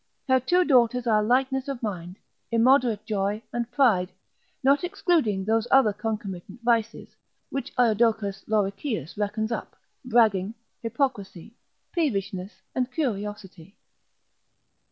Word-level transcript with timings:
Her 0.27 0.39
two 0.39 0.65
daughters 0.65 1.05
are 1.05 1.21
lightness 1.21 1.67
of 1.67 1.83
mind, 1.83 2.17
immoderate 2.51 3.05
joy 3.05 3.43
and 3.53 3.69
pride, 3.71 4.11
not 4.63 4.83
excluding 4.83 5.45
those 5.45 5.67
other 5.69 5.93
concomitant 5.93 6.63
vices, 6.63 7.15
which 7.51 7.71
Iodocus 7.77 8.43
Lorichius 8.47 9.15
reckons 9.15 9.51
up; 9.51 9.75
bragging, 10.03 10.55
hypocrisy, 10.81 11.53
peevishness, 11.93 12.63
and 12.73 12.91
curiosity. 12.91 13.75